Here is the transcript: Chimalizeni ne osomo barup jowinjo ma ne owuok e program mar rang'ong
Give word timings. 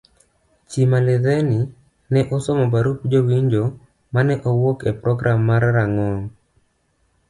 Chimalizeni 0.69 1.59
ne 2.11 2.21
osomo 2.35 2.65
barup 2.73 2.99
jowinjo 3.11 3.63
ma 4.13 4.21
ne 4.27 4.35
owuok 4.49 4.79
e 4.89 4.91
program 5.01 5.39
mar 5.49 5.61
rang'ong 5.75 6.21